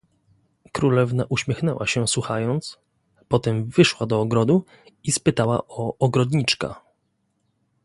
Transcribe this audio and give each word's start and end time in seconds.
"Królewna 0.71 1.25
uśmiechnęła 1.29 1.87
się 1.87 2.07
słuchając, 2.07 2.79
potem 3.27 3.65
wyszła 3.65 4.07
do 4.07 4.21
ogrodu 4.21 4.65
i 5.03 5.11
spytała 5.11 5.67
o 5.67 5.97
ogrodniczka." 5.99 6.81